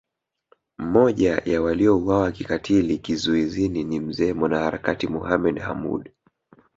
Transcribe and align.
Mmoja 0.77 1.41
ya 1.45 1.61
waliouawa 1.61 2.31
kikatili 2.31 2.97
kizuizini 2.97 3.83
ni 3.83 3.99
Mzee 3.99 4.33
mwanaharakati 4.33 5.07
Mohamed 5.07 5.59
Hamoud 5.59 6.09